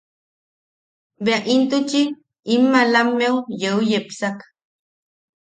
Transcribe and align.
Bea 1.25 1.39
intuchi 1.55 2.01
in 2.53 2.61
malammeu 2.73 3.35
yeu 3.61 3.77
yepsak... 3.89 4.37